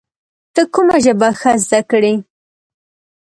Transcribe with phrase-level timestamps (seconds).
[0.53, 2.13] ته کوم ژبه ښه زده کړې؟